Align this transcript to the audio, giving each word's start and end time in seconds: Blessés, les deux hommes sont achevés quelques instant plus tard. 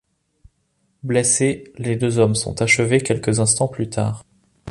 Blessés, 1.03 1.71
les 1.77 1.95
deux 1.95 2.17
hommes 2.17 2.33
sont 2.33 2.63
achevés 2.63 3.01
quelques 3.01 3.37
instant 3.39 3.67
plus 3.67 3.87
tard. 3.87 4.23